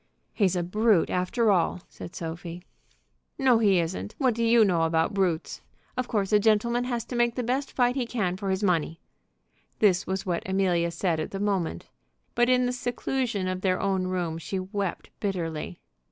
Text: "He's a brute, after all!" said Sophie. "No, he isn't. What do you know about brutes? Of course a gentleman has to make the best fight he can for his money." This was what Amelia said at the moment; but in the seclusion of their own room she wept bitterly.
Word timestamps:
"He's 0.33 0.55
a 0.55 0.63
brute, 0.63 1.11
after 1.11 1.51
all!" 1.51 1.83
said 1.87 2.15
Sophie. 2.15 2.63
"No, 3.37 3.59
he 3.59 3.79
isn't. 3.79 4.15
What 4.17 4.33
do 4.33 4.43
you 4.43 4.65
know 4.65 4.81
about 4.81 5.13
brutes? 5.13 5.61
Of 5.95 6.07
course 6.07 6.33
a 6.33 6.39
gentleman 6.39 6.85
has 6.85 7.05
to 7.05 7.15
make 7.15 7.35
the 7.35 7.43
best 7.43 7.71
fight 7.71 7.93
he 7.95 8.07
can 8.07 8.35
for 8.35 8.49
his 8.49 8.63
money." 8.63 8.99
This 9.77 10.07
was 10.07 10.25
what 10.25 10.49
Amelia 10.49 10.89
said 10.89 11.19
at 11.19 11.29
the 11.29 11.39
moment; 11.39 11.85
but 12.33 12.49
in 12.49 12.65
the 12.65 12.73
seclusion 12.73 13.47
of 13.47 13.61
their 13.61 13.79
own 13.79 14.07
room 14.07 14.39
she 14.39 14.59
wept 14.59 15.11
bitterly. 15.19 15.79